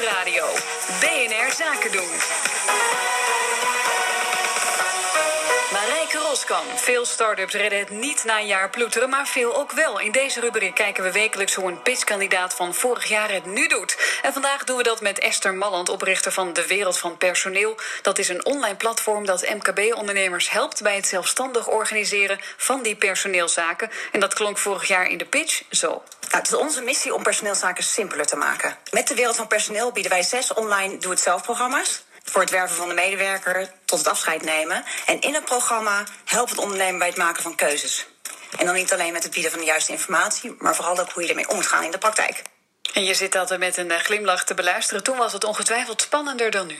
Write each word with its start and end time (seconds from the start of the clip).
Nieuwsradio. 0.00 0.46
BNR 1.00 1.52
Zaken 1.52 1.92
doen. 1.92 2.08
Marijke 5.72 6.18
Roskam. 6.18 6.64
Veel 6.76 7.04
start-ups 7.04 7.54
redden 7.54 7.78
het 7.78 7.90
niet 7.90 8.24
na 8.24 8.38
een 8.38 8.46
jaar 8.46 8.70
ploeteren, 8.70 9.08
maar 9.08 9.26
veel 9.26 9.56
ook 9.56 9.72
wel. 9.72 10.00
In 10.00 10.12
deze 10.12 10.40
rubriek 10.40 10.74
kijken 10.74 11.04
we 11.04 11.12
wekelijks 11.12 11.54
hoe 11.54 11.70
een 11.70 11.82
pitchkandidaat 11.82 12.54
van 12.54 12.74
vorig 12.74 13.04
jaar 13.04 13.32
het 13.32 13.46
nu 13.46 13.68
doet. 13.68 14.18
En 14.22 14.32
vandaag 14.32 14.64
doen 14.64 14.76
we 14.76 14.82
dat 14.82 15.00
met 15.00 15.18
Esther 15.18 15.54
Malland, 15.54 15.88
oprichter 15.88 16.32
van 16.32 16.52
De 16.52 16.66
Wereld 16.66 16.98
van 16.98 17.16
Personeel. 17.16 17.76
Dat 18.02 18.18
is 18.18 18.28
een 18.28 18.44
online 18.44 18.76
platform 18.76 19.26
dat 19.26 19.48
MKB-ondernemers 19.48 20.50
helpt 20.50 20.82
bij 20.82 20.96
het 20.96 21.06
zelfstandig 21.06 21.68
organiseren 21.68 22.40
van 22.56 22.82
die 22.82 22.96
personeelszaken. 22.96 23.90
En 24.12 24.20
dat 24.20 24.34
klonk 24.34 24.58
vorig 24.58 24.88
jaar 24.88 25.06
in 25.06 25.18
de 25.18 25.24
pitch 25.24 25.62
zo. 25.70 26.02
Nou, 26.30 26.42
het 26.42 26.52
is 26.52 26.58
onze 26.58 26.80
missie 26.80 27.14
om 27.14 27.22
personeelszaken 27.22 27.84
simpeler 27.84 28.26
te 28.26 28.36
maken. 28.36 28.76
Met 28.90 29.08
de 29.08 29.14
wereld 29.14 29.36
van 29.36 29.46
personeel 29.46 29.92
bieden 29.92 30.12
wij 30.12 30.22
zes 30.22 30.52
online 30.54 30.98
doe-het-zelf-programma's. 30.98 32.02
Voor 32.24 32.40
het 32.40 32.50
werven 32.50 32.76
van 32.76 32.88
de 32.88 32.94
medewerker 32.94 33.72
tot 33.84 33.98
het 33.98 34.08
afscheid 34.08 34.42
nemen. 34.42 34.84
En 35.06 35.20
in 35.20 35.34
het 35.34 35.44
programma 35.44 36.04
helpt 36.24 36.50
het 36.50 36.58
ondernemer 36.58 36.98
bij 36.98 37.08
het 37.08 37.16
maken 37.16 37.42
van 37.42 37.54
keuzes. 37.54 38.06
En 38.58 38.66
dan 38.66 38.74
niet 38.74 38.92
alleen 38.92 39.12
met 39.12 39.22
het 39.22 39.32
bieden 39.32 39.50
van 39.50 39.60
de 39.60 39.66
juiste 39.66 39.92
informatie, 39.92 40.54
maar 40.58 40.74
vooral 40.74 40.98
ook 40.98 41.10
hoe 41.10 41.22
je 41.22 41.28
ermee 41.28 41.48
om 41.48 41.54
moet 41.54 41.66
gaan 41.66 41.82
in 41.82 41.90
de 41.90 41.98
praktijk. 41.98 42.42
En 42.92 43.04
je 43.04 43.14
zit 43.14 43.36
altijd 43.36 43.60
met 43.60 43.76
een 43.76 43.90
eh, 43.90 43.98
glimlach 43.98 44.44
te 44.44 44.54
beluisteren. 44.54 45.02
Toen 45.02 45.16
was 45.16 45.32
het 45.32 45.44
ongetwijfeld 45.44 46.00
spannender 46.00 46.50
dan 46.50 46.66
nu. 46.66 46.78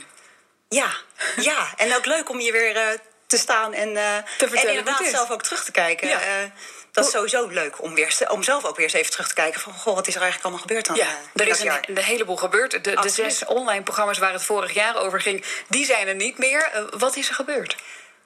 Ja, 0.69 0.89
ja. 1.35 1.67
en 1.77 1.95
ook 1.95 2.05
leuk 2.05 2.29
om 2.29 2.37
hier 2.37 2.51
weer 2.51 2.75
uh, 2.75 2.99
te 3.31 3.37
staan 3.37 3.73
en, 3.73 3.89
uh, 3.89 4.17
te 4.37 4.47
vertellen 4.47 4.69
en 4.69 4.77
inderdaad 4.77 5.07
zelf 5.07 5.31
ook 5.31 5.43
terug 5.43 5.63
te 5.63 5.71
kijken. 5.71 6.07
Ja. 6.07 6.19
Uh, 6.19 6.49
dat 6.91 7.05
is 7.05 7.11
sowieso 7.11 7.47
leuk 7.47 7.81
om, 7.81 7.93
weer, 7.93 8.27
om 8.27 8.43
zelf 8.43 8.65
ook 8.65 8.75
weer 8.75 8.85
eens 8.85 8.93
even 8.93 9.11
terug 9.11 9.27
te 9.27 9.33
kijken 9.33 9.61
van 9.61 9.73
goh, 9.73 9.95
wat 9.95 10.07
is 10.07 10.15
er 10.15 10.21
eigenlijk 10.21 10.43
allemaal 10.43 10.67
gebeurd 10.67 10.85
dan? 10.85 10.95
Ja, 10.95 11.07
er 11.35 11.47
is 11.47 11.59
een, 11.59 11.71
een, 11.87 11.97
heleboel 11.97 12.35
gebeurd. 12.35 12.71
De, 12.83 12.95
de, 13.01 13.09
zes 13.09 13.45
online 13.45 13.83
programma's 13.83 14.17
waar 14.17 14.33
het 14.33 14.43
vorig 14.43 14.73
jaar 14.73 14.95
over 14.95 15.21
ging, 15.21 15.45
die 15.67 15.85
zijn 15.85 16.07
er 16.07 16.15
niet 16.15 16.37
meer. 16.37 16.71
Uh, 16.75 16.81
wat 16.97 17.15
is 17.15 17.29
er 17.29 17.35
gebeurd? 17.35 17.75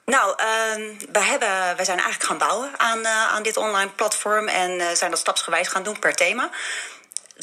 Nou, 0.05 0.29
uh, 0.29 0.97
wij, 1.11 1.23
hebben, 1.23 1.49
wij 1.49 1.85
zijn 1.85 1.99
eigenlijk 1.99 2.23
gaan 2.23 2.37
bouwen 2.37 2.71
aan, 2.77 2.99
uh, 2.99 3.27
aan 3.27 3.43
dit 3.43 3.57
online 3.57 3.89
platform 3.89 4.47
en 4.47 4.71
uh, 4.71 4.87
zijn 4.91 5.11
dat 5.11 5.19
stapsgewijs 5.19 5.67
gaan 5.67 5.83
doen 5.83 5.99
per 5.99 6.15
thema. 6.15 6.49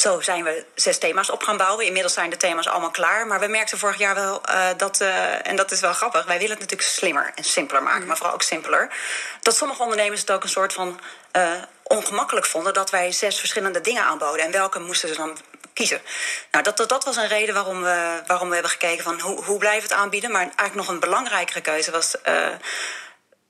Zo 0.02 0.20
zijn 0.20 0.44
we 0.44 0.64
zes 0.74 0.98
thema's 0.98 1.30
op 1.30 1.42
gaan 1.42 1.56
bouwen. 1.56 1.86
Inmiddels 1.86 2.14
zijn 2.14 2.30
de 2.30 2.36
thema's 2.36 2.66
allemaal 2.66 2.90
klaar. 2.90 3.26
Maar 3.26 3.40
we 3.40 3.46
merkten 3.46 3.78
vorig 3.78 3.98
jaar 3.98 4.14
wel 4.14 4.42
uh, 4.48 4.68
dat, 4.76 5.00
uh, 5.00 5.46
en 5.46 5.56
dat 5.56 5.70
is 5.70 5.80
wel 5.80 5.92
grappig, 5.92 6.24
wij 6.24 6.38
willen 6.38 6.50
het 6.50 6.60
natuurlijk 6.60 6.88
slimmer 6.88 7.32
en 7.34 7.44
simpeler 7.44 7.82
maken, 7.82 8.00
mm. 8.00 8.06
maar 8.06 8.16
vooral 8.16 8.34
ook 8.34 8.42
simpeler. 8.42 8.90
Dat 9.40 9.56
sommige 9.56 9.82
ondernemers 9.82 10.20
het 10.20 10.30
ook 10.30 10.42
een 10.42 10.48
soort 10.48 10.72
van 10.72 11.00
uh, 11.36 11.50
ongemakkelijk 11.82 12.46
vonden 12.46 12.74
dat 12.74 12.90
wij 12.90 13.12
zes 13.12 13.38
verschillende 13.38 13.80
dingen 13.80 14.04
aanboden. 14.04 14.44
En 14.44 14.50
welke 14.50 14.78
moesten 14.78 15.08
ze 15.08 15.14
dan 15.14 15.38
kiezen? 15.72 16.00
Nou, 16.50 16.64
dat, 16.64 16.76
dat, 16.76 16.88
dat 16.88 17.04
was 17.04 17.16
een 17.16 17.28
reden 17.28 17.54
waarom 17.54 17.82
we, 17.82 18.22
waarom 18.26 18.48
we 18.48 18.54
hebben 18.54 18.72
gekeken 18.72 19.04
van 19.04 19.20
hoe, 19.20 19.44
hoe 19.44 19.58
blijven 19.58 19.88
we 19.88 19.94
het 19.94 20.02
aanbieden. 20.02 20.30
Maar 20.30 20.40
eigenlijk 20.40 20.74
nog 20.74 20.88
een 20.88 21.00
belangrijkere 21.00 21.60
keuze 21.60 21.90
was. 21.90 22.16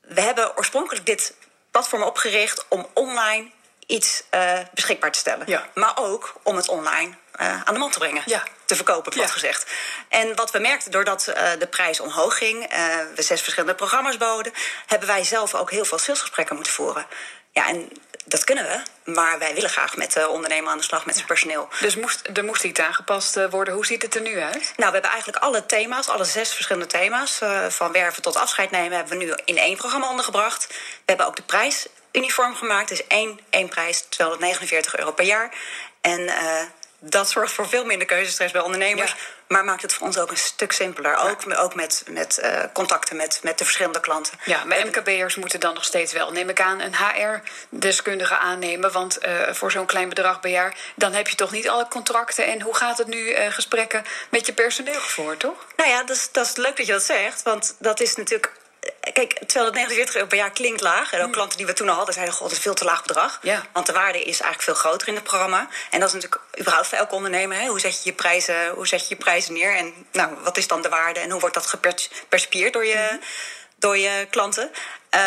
we 0.00 0.20
hebben 0.20 0.56
oorspronkelijk 0.56 1.06
dit 1.06 1.34
platform 1.70 2.02
opgericht 2.02 2.64
om 2.68 2.86
online 2.92 3.50
iets 3.92 4.22
uh, 4.34 4.58
beschikbaar 4.74 5.12
te 5.12 5.18
stellen. 5.18 5.46
Ja. 5.46 5.68
Maar 5.74 5.92
ook 5.94 6.32
om 6.42 6.56
het 6.56 6.68
online 6.68 7.14
uh, 7.40 7.62
aan 7.62 7.74
de 7.74 7.80
man 7.80 7.90
te 7.90 7.98
brengen. 7.98 8.22
Ja. 8.26 8.42
Te 8.64 8.74
verkopen, 8.76 9.12
plat 9.12 9.26
Ja. 9.26 9.32
gezegd. 9.32 9.66
En 10.08 10.34
wat 10.34 10.50
we 10.50 10.58
merkten, 10.58 10.90
doordat 10.90 11.26
uh, 11.28 11.50
de 11.58 11.66
prijs 11.66 12.00
omhoog 12.00 12.38
ging... 12.38 12.70
we 13.14 13.22
zes 13.22 13.42
verschillende 13.42 13.74
programma's 13.74 14.16
boden... 14.16 14.52
hebben 14.86 15.08
wij 15.08 15.24
zelf 15.24 15.54
ook 15.54 15.70
heel 15.70 15.84
veel 15.84 15.98
salesgesprekken 15.98 16.54
moeten 16.54 16.72
voeren. 16.72 17.06
Ja, 17.50 17.68
en 17.68 17.90
dat 18.24 18.44
kunnen 18.44 18.64
we. 18.64 19.10
Maar 19.12 19.38
wij 19.38 19.54
willen 19.54 19.70
graag 19.70 19.96
met 19.96 20.12
de 20.12 20.28
ondernemer 20.28 20.70
aan 20.70 20.78
de 20.78 20.84
slag, 20.84 21.06
met 21.06 21.14
zijn 21.14 21.26
personeel. 21.26 21.68
Dus 21.80 21.96
moest, 21.96 22.28
er 22.34 22.44
moest 22.44 22.64
iets 22.64 22.80
aangepast 22.80 23.48
worden. 23.50 23.74
Hoe 23.74 23.86
ziet 23.86 24.02
het 24.02 24.14
er 24.14 24.20
nu 24.20 24.40
uit? 24.40 24.54
Nou, 24.54 24.72
we 24.76 24.92
hebben 24.92 25.10
eigenlijk 25.10 25.44
alle 25.44 25.66
thema's, 25.66 26.08
alle 26.08 26.24
zes 26.24 26.52
verschillende 26.52 26.88
thema's... 26.88 27.40
Uh, 27.42 27.66
van 27.68 27.92
werven 27.92 28.22
tot 28.22 28.36
afscheid 28.36 28.70
nemen, 28.70 28.96
hebben 28.96 29.18
we 29.18 29.24
nu 29.24 29.32
in 29.44 29.58
één 29.58 29.76
programma 29.76 30.08
ondergebracht. 30.08 30.66
We 30.68 30.74
hebben 31.04 31.26
ook 31.26 31.36
de 31.36 31.42
prijs 31.42 31.86
uniform 32.12 32.54
gemaakt. 32.54 32.88
Dus 32.88 33.06
één, 33.06 33.40
één 33.50 33.68
prijs, 33.68 34.00
249 34.00 34.96
euro 34.96 35.12
per 35.12 35.24
jaar. 35.24 35.54
En 36.00 36.20
uh, 36.20 36.62
dat 37.04 37.30
zorgt 37.30 37.52
voor 37.52 37.68
veel 37.68 37.84
minder 37.84 38.06
keuzestress 38.06 38.52
bij 38.52 38.62
ondernemers. 38.62 39.10
Ja. 39.10 39.16
Maar 39.48 39.64
maakt 39.64 39.82
het 39.82 39.92
voor 39.92 40.06
ons 40.06 40.18
ook 40.18 40.30
een 40.30 40.36
stuk 40.36 40.72
simpeler. 40.72 41.10
Ja. 41.10 41.28
Ook, 41.28 41.58
ook 41.58 41.74
met, 41.74 42.04
met 42.08 42.38
uh, 42.42 42.62
contacten 42.72 43.16
met, 43.16 43.40
met 43.42 43.58
de 43.58 43.64
verschillende 43.64 44.00
klanten. 44.00 44.38
Ja, 44.44 44.64
maar 44.64 44.86
MKB'ers 44.86 45.36
moeten 45.36 45.60
dan 45.60 45.74
nog 45.74 45.84
steeds 45.84 46.12
wel, 46.12 46.32
neem 46.32 46.48
ik 46.48 46.60
aan, 46.60 46.80
een 46.80 46.94
HR-deskundige 46.94 48.36
aannemen. 48.36 48.92
Want 48.92 49.26
uh, 49.26 49.52
voor 49.52 49.70
zo'n 49.70 49.86
klein 49.86 50.08
bedrag 50.08 50.40
per 50.40 50.50
jaar, 50.50 50.76
dan 50.94 51.12
heb 51.12 51.28
je 51.28 51.36
toch 51.36 51.50
niet 51.50 51.68
alle 51.68 51.88
contracten. 51.88 52.46
En 52.46 52.62
hoe 52.62 52.76
gaat 52.76 52.98
het 52.98 53.06
nu 53.06 53.18
uh, 53.18 53.46
gesprekken 53.50 54.04
met 54.28 54.46
je 54.46 54.52
personeel 54.52 55.00
gevoerd, 55.00 55.40
toch? 55.40 55.66
Nou 55.76 55.90
ja, 55.90 56.04
dat 56.04 56.16
is, 56.16 56.28
dat 56.32 56.46
is 56.46 56.56
leuk 56.56 56.76
dat 56.76 56.86
je 56.86 56.92
dat 56.92 57.02
zegt. 57.02 57.42
Want 57.42 57.76
dat 57.78 58.00
is 58.00 58.16
natuurlijk 58.16 58.52
Kijk, 59.12 59.38
249 59.46 60.14
euro 60.14 60.26
per 60.26 60.38
jaar 60.38 60.50
klinkt 60.50 60.80
laag. 60.80 61.12
En 61.12 61.22
ook 61.22 61.32
klanten 61.32 61.56
die 61.56 61.66
we 61.66 61.72
toen 61.72 61.88
al 61.88 61.94
hadden 61.94 62.14
zeiden: 62.14 62.34
God, 62.34 62.48
dat 62.48 62.56
is 62.56 62.62
veel 62.62 62.74
te 62.74 62.84
laag 62.84 63.02
bedrag. 63.02 63.38
Ja. 63.42 63.62
Want 63.72 63.86
de 63.86 63.92
waarde 63.92 64.18
is 64.18 64.40
eigenlijk 64.40 64.62
veel 64.62 64.74
groter 64.74 65.08
in 65.08 65.14
het 65.14 65.24
programma. 65.24 65.68
En 65.90 66.00
dat 66.00 66.08
is 66.08 66.14
natuurlijk 66.14 66.42
überhaupt 66.58 66.88
voor 66.88 66.98
elke 66.98 67.14
ondernemer. 67.14 67.58
Hè? 67.58 67.66
Hoe, 67.66 67.80
zet 67.80 68.02
je 68.02 68.10
je 68.10 68.16
prijzen, 68.16 68.68
hoe 68.68 68.86
zet 68.86 69.00
je 69.00 69.14
je 69.14 69.16
prijzen 69.16 69.52
neer? 69.52 69.76
En 69.76 69.94
nou, 70.12 70.34
wat 70.42 70.56
is 70.56 70.66
dan 70.66 70.82
de 70.82 70.88
waarde? 70.88 71.20
En 71.20 71.30
hoe 71.30 71.40
wordt 71.40 71.54
dat 71.54 71.66
gepercipieerd 71.66 72.72
door 72.72 72.86
je, 72.86 73.08
mm. 73.12 73.20
door 73.78 73.98
je 73.98 74.26
klanten? 74.30 74.70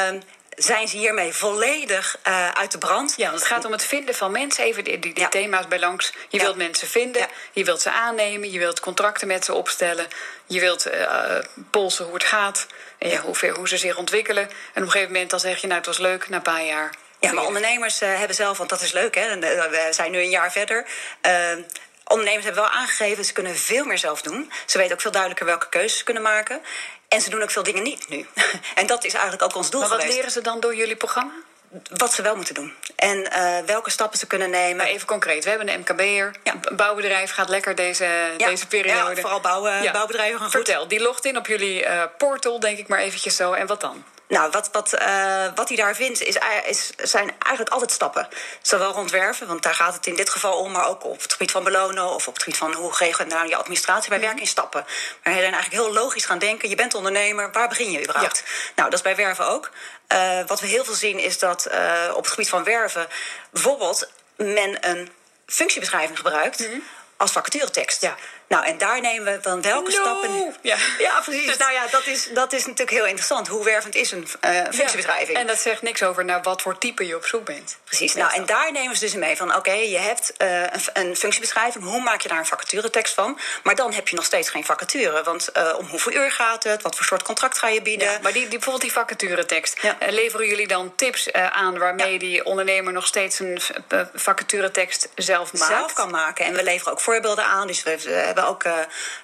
Um, 0.09 0.21
zijn 0.55 0.87
ze 0.87 0.97
hiermee 0.97 1.33
volledig 1.33 2.17
uh, 2.27 2.49
uit 2.49 2.71
de 2.71 2.77
brand. 2.77 3.13
Ja, 3.17 3.25
want 3.25 3.39
het 3.39 3.47
gaat 3.47 3.65
om 3.65 3.71
het 3.71 3.85
vinden 3.85 4.15
van 4.15 4.31
mensen. 4.31 4.63
Even 4.63 4.83
die, 4.83 4.99
die, 4.99 5.13
die 5.13 5.23
ja. 5.23 5.29
thema's 5.29 5.67
bij 5.67 5.79
langs. 5.79 6.13
Je 6.29 6.37
ja. 6.37 6.43
wilt 6.43 6.55
mensen 6.55 6.87
vinden, 6.87 7.21
ja. 7.21 7.27
je 7.51 7.63
wilt 7.63 7.81
ze 7.81 7.91
aannemen, 7.91 8.51
je 8.51 8.59
wilt 8.59 8.79
contracten 8.79 9.27
met 9.27 9.45
ze 9.45 9.53
opstellen. 9.53 10.07
Je 10.45 10.59
wilt 10.59 10.87
uh, 10.87 11.37
polsen 11.69 12.05
hoe 12.05 12.13
het 12.13 12.23
gaat, 12.23 12.67
en 12.97 13.17
hoe, 13.17 13.35
ver, 13.35 13.55
hoe 13.55 13.67
ze 13.67 13.77
zich 13.77 13.97
ontwikkelen. 13.97 14.43
En 14.43 14.49
op 14.49 14.75
een 14.75 14.91
gegeven 14.91 15.11
moment 15.11 15.29
dan 15.29 15.39
zeg 15.39 15.61
je, 15.61 15.67
nou 15.67 15.79
het 15.79 15.87
was 15.87 15.97
leuk, 15.97 16.29
na 16.29 16.35
een 16.35 16.41
paar 16.41 16.65
jaar. 16.65 16.93
Ja, 17.19 17.33
maar 17.33 17.45
ondernemers 17.45 18.01
uh, 18.01 18.17
hebben 18.17 18.35
zelf, 18.35 18.57
want 18.57 18.69
dat 18.69 18.81
is 18.81 18.91
leuk, 18.91 19.15
hè? 19.15 19.39
we 19.39 19.87
zijn 19.91 20.11
nu 20.11 20.19
een 20.19 20.29
jaar 20.29 20.51
verder. 20.51 20.85
Ondernemers 22.07 22.45
hebben 22.45 22.63
wel 22.63 22.71
aangegeven, 22.71 23.25
ze 23.25 23.33
kunnen 23.33 23.55
veel 23.55 23.85
meer 23.85 23.97
zelf 23.97 24.21
doen. 24.21 24.51
Ze 24.65 24.77
weten 24.77 24.93
ook 24.93 25.01
veel 25.01 25.11
duidelijker 25.11 25.45
welke 25.45 25.69
keuzes 25.69 25.97
ze 25.97 26.03
kunnen 26.03 26.23
maken. 26.23 26.61
En 27.07 27.21
ze 27.21 27.29
doen 27.29 27.41
ook 27.41 27.51
veel 27.51 27.63
dingen 27.63 27.83
niet 27.83 28.09
nu. 28.09 28.25
en 28.75 28.87
dat 28.87 29.03
is 29.03 29.13
eigenlijk 29.13 29.43
ook 29.43 29.55
ons 29.55 29.69
doel 29.69 29.79
maar 29.79 29.89
wat 29.89 29.99
geweest. 29.99 30.17
leren 30.17 30.31
ze 30.31 30.41
dan 30.41 30.59
door 30.59 30.75
jullie 30.75 30.95
programma? 30.95 31.31
Wat 31.97 32.13
ze 32.13 32.21
wel 32.21 32.35
moeten 32.35 32.53
doen. 32.53 32.73
En 32.95 33.17
uh, 33.17 33.57
welke 33.65 33.89
stappen 33.89 34.19
ze 34.19 34.27
kunnen 34.27 34.49
nemen. 34.49 34.75
Maar 34.75 34.85
even 34.85 35.07
concreet, 35.07 35.43
we 35.43 35.49
hebben 35.49 35.69
een 35.69 35.79
MKB'er. 35.79 36.35
Ja. 36.43 36.53
Een 36.61 36.75
bouwbedrijf 36.75 37.31
gaat 37.31 37.49
lekker 37.49 37.75
deze, 37.75 38.05
ja. 38.37 38.47
deze 38.47 38.67
periode. 38.67 39.15
Ja, 39.15 39.21
vooral 39.21 39.39
bouwen, 39.39 39.83
ja. 39.83 39.91
bouwbedrijven 39.91 40.39
gaan 40.39 40.51
goed. 40.51 40.55
Vertel, 40.55 40.87
die 40.87 41.01
logt 41.01 41.25
in 41.25 41.37
op 41.37 41.47
jullie 41.47 41.85
uh, 41.85 42.03
portal, 42.17 42.59
denk 42.59 42.77
ik 42.77 42.87
maar 42.87 42.99
eventjes 42.99 43.35
zo. 43.35 43.53
En 43.53 43.67
wat 43.67 43.81
dan? 43.81 44.03
Nou, 44.27 44.51
wat, 44.51 44.69
wat, 44.71 44.93
uh, 44.93 45.45
wat 45.55 45.67
hij 45.67 45.77
daar 45.77 45.95
vindt, 45.95 46.21
is, 46.21 46.37
is, 46.65 46.91
zijn 46.97 47.31
eigenlijk 47.39 47.73
altijd 47.73 47.91
stappen. 47.91 48.27
Zowel 48.61 48.91
rondwerven, 48.91 49.47
want 49.47 49.63
daar 49.63 49.73
gaat 49.73 49.93
het 49.93 50.07
in 50.07 50.15
dit 50.15 50.29
geval 50.29 50.59
om, 50.59 50.71
maar 50.71 50.87
ook 50.87 51.03
op 51.03 51.21
het 51.21 51.31
gebied 51.31 51.51
van 51.51 51.63
belonen 51.63 52.09
of 52.09 52.27
op 52.27 52.33
het 52.33 52.43
gebied 52.43 52.59
van 52.59 52.73
hoe 52.73 52.93
regel 52.97 53.25
je 53.25 53.33
nou 53.33 53.47
je 53.47 53.55
administratie. 53.55 54.09
Wij 54.09 54.17
mm. 54.17 54.23
werken 54.23 54.41
in 54.41 54.47
stappen. 54.47 54.81
Maar 55.23 55.33
hij 55.33 55.41
zijn 55.41 55.53
eigenlijk 55.53 55.83
heel 55.83 55.93
logisch 55.93 56.25
gaan 56.25 56.39
denken: 56.39 56.69
je 56.69 56.75
bent 56.75 56.93
ondernemer, 56.93 57.51
waar 57.51 57.67
begin 57.67 57.91
je 57.91 58.01
überhaupt? 58.01 58.43
Ja. 58.45 58.51
Nou, 58.75 58.89
dat 58.89 58.99
is 58.99 59.05
bij 59.05 59.15
werven 59.15 59.47
ook. 59.47 59.71
Uh, 60.13 60.39
wat 60.47 60.59
we 60.59 60.67
heel 60.67 60.85
veel 60.85 60.93
zien 60.93 61.19
is 61.19 61.39
dat 61.39 61.67
uh, 61.71 62.09
op 62.09 62.23
het 62.23 62.33
gebied 62.33 62.49
van 62.49 62.63
werven 62.63 63.07
bijvoorbeeld 63.49 64.09
men 64.35 64.89
een 64.89 65.11
functiebeschrijving 65.45 66.17
gebruikt. 66.17 66.59
Mm. 66.59 66.83
Als 67.17 67.31
vacaturetekst. 67.31 68.01
Ja. 68.01 68.15
Nou, 68.47 68.65
en 68.65 68.77
daar 68.77 69.01
nemen 69.01 69.33
we 69.33 69.39
dan 69.41 69.61
welke 69.61 69.91
no. 69.91 70.01
stappen. 70.01 70.55
Ja, 70.61 70.77
ja 70.97 71.19
precies. 71.19 71.57
nou 71.57 71.71
ja, 71.71 71.87
dat 71.91 72.05
is, 72.05 72.29
dat 72.33 72.53
is 72.53 72.61
natuurlijk 72.65 72.97
heel 72.97 73.05
interessant. 73.05 73.47
Hoe 73.47 73.63
wervend 73.63 73.95
is 73.95 74.11
een 74.11 74.27
uh, 74.45 74.61
functiebeschrijving? 74.71 75.31
Ja. 75.31 75.39
En 75.39 75.47
dat 75.47 75.59
zegt 75.59 75.81
niks 75.81 76.03
over 76.03 76.25
naar 76.25 76.41
wat 76.41 76.61
voor 76.61 76.77
type 76.77 77.07
je 77.07 77.15
op 77.15 77.25
zoek 77.25 77.45
bent. 77.45 77.77
Precies. 77.83 78.13
Nou, 78.13 78.33
en 78.33 78.45
daar 78.45 78.71
nemen 78.71 78.95
ze 78.95 79.05
dus 79.05 79.15
mee 79.15 79.37
van: 79.37 79.47
oké, 79.47 79.57
okay, 79.57 79.89
je 79.89 79.97
hebt 79.97 80.33
uh, 80.37 80.61
een, 80.61 80.69
een, 80.93 81.15
functiebeschrijving. 81.15 81.83
Hoe 81.83 82.01
maak 82.01 82.21
je 82.21 82.27
daar 82.29 82.37
een 82.37 82.45
vacaturetekst 82.45 83.13
van? 83.13 83.39
Maar 83.63 83.75
dan 83.75 83.93
heb 83.93 84.07
je 84.07 84.15
nog 84.15 84.25
steeds 84.25 84.49
geen 84.49 84.65
vacature. 84.65 85.23
Want 85.23 85.49
uh, 85.57 85.73
om 85.77 85.85
hoeveel 85.85 86.13
uur 86.13 86.31
gaat 86.31 86.63
het? 86.63 86.81
Wat 86.81 86.95
voor 86.95 87.05
soort 87.05 87.23
contract 87.23 87.57
ga 87.57 87.67
je 87.67 87.81
bieden? 87.81 88.11
Ja, 88.11 88.19
maar 88.21 88.33
die, 88.33 88.41
die, 88.41 88.49
bijvoorbeeld 88.49 88.83
die 88.83 88.91
vacaturetekst. 88.91 89.77
Leveren 90.09 90.47
jullie 90.47 90.67
dan 90.67 90.95
tips 90.95 91.33
aan 91.33 91.77
waarmee 91.77 92.19
die 92.19 92.45
ondernemer 92.45 92.93
nog 92.93 93.05
steeds 93.05 93.39
een 93.39 93.59
vacaturetekst 94.13 95.09
zelf 95.15 95.53
maakt? 95.53 95.71
Zelf 95.71 95.93
kan 95.93 96.09
maken. 96.09 96.45
En 96.45 96.53
we 96.53 96.63
leveren 96.63 96.93
ook 96.93 97.01
voorbeelden 97.01 97.45
aan. 97.45 97.67
Dus 97.67 97.83
we 97.83 98.34
hebben 98.35 98.47
ook 98.47 98.63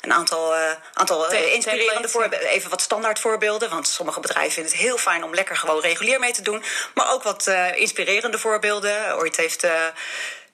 een 0.01 0.13
aantal, 0.13 0.55
uh, 0.55 0.61
aantal 0.93 1.33
uh, 1.33 1.53
inspirerende 1.53 2.09
voorbeelden. 2.09 2.47
Even 2.47 2.69
wat 2.69 2.81
standaard 2.81 3.19
voorbeelden. 3.19 3.69
Want 3.69 3.87
sommige 3.87 4.19
bedrijven 4.19 4.51
vinden 4.51 4.71
het 4.71 4.81
heel 4.81 4.97
fijn 4.97 5.23
om 5.23 5.33
lekker 5.33 5.57
gewoon 5.57 5.81
regulier 5.81 6.19
mee 6.19 6.33
te 6.33 6.41
doen. 6.41 6.63
Maar 6.93 7.11
ook 7.11 7.23
wat 7.23 7.47
uh, 7.47 7.77
inspirerende 7.77 8.37
voorbeelden. 8.37 9.17
Ooit 9.17 9.37
heeft. 9.37 9.65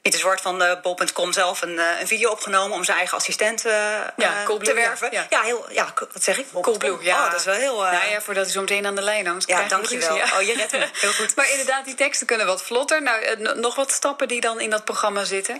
Pieter 0.07 0.25
Zwart 0.25 0.41
van 0.41 0.61
uh, 0.61 0.81
bol.com 0.81 1.33
zelf 1.33 1.61
een, 1.61 1.73
uh, 1.73 1.99
een 1.99 2.07
video 2.07 2.29
opgenomen 2.29 2.77
om 2.77 2.83
zijn 2.83 2.97
eigen 2.97 3.17
assistent 3.17 3.65
uh, 3.65 3.73
ja, 4.17 4.45
te 4.45 4.73
werven. 4.73 5.11
Ja, 5.11 5.25
ja. 5.29 5.41
heel, 5.41 5.65
ja, 5.69 5.93
wat 6.13 6.23
zeg 6.23 6.37
ik? 6.37 6.45
Coolblue, 6.61 6.97
ja. 7.01 7.25
Oh, 7.25 7.31
dat 7.31 7.39
is 7.39 7.45
wel 7.45 7.55
heel... 7.55 7.81
nou 7.81 8.09
ja, 8.09 8.21
voordat 8.21 8.43
hij 8.43 8.53
zo 8.53 8.59
meteen 8.59 8.85
aan 8.85 8.95
de 8.95 9.01
lijn 9.01 9.27
hangt. 9.27 9.47
Ja, 9.47 9.67
dankjewel. 9.67 10.15
Ja. 10.15 10.23
Oh, 10.37 10.41
je 10.41 10.53
redt 10.53 10.71
me. 10.71 10.87
Heel 10.93 11.11
goed. 11.11 11.35
maar 11.35 11.49
inderdaad, 11.51 11.85
die 11.85 11.95
teksten 11.95 12.27
kunnen 12.27 12.45
wat 12.45 12.63
vlotter. 12.63 13.01
Nou, 13.01 13.37
nog 13.59 13.75
wat 13.75 13.91
stappen 13.91 14.27
die 14.27 14.41
dan 14.41 14.59
in 14.59 14.69
dat 14.69 14.85
programma 14.85 15.23
zitten? 15.23 15.57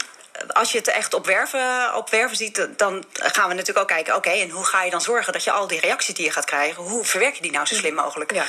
Als 0.47 0.71
je 0.71 0.77
het 0.77 0.87
echt 0.87 1.13
op 1.13 1.25
werven, 1.25 1.95
op 1.95 2.09
werven 2.09 2.37
ziet, 2.37 2.67
dan 2.77 3.05
gaan 3.13 3.47
we 3.49 3.53
natuurlijk 3.53 3.79
ook 3.79 3.87
kijken: 3.87 4.15
oké, 4.15 4.29
en 4.29 4.49
hoe 4.49 4.65
ga 4.65 4.83
je 4.83 4.91
dan 4.91 5.01
zorgen 5.01 5.33
dat 5.33 5.43
je 5.43 5.51
al 5.51 5.67
die 5.67 5.79
reacties 5.79 6.15
die 6.15 6.25
je 6.25 6.31
gaat 6.31 6.45
krijgen, 6.45 6.83
hoe 6.83 7.05
verwerk 7.05 7.35
je 7.35 7.41
die 7.41 7.51
nou 7.51 7.65
zo 7.65 7.75
slim 7.75 7.93
mogelijk? 7.93 8.33
Ja. 8.33 8.45